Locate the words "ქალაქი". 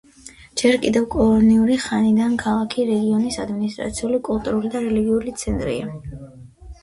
2.43-2.85